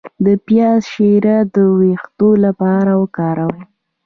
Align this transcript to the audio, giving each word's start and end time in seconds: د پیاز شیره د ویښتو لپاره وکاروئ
د 0.25 0.27
پیاز 0.45 0.81
شیره 0.93 1.37
د 1.55 1.55
ویښتو 1.79 2.29
لپاره 2.45 2.91
وکاروئ 3.01 3.61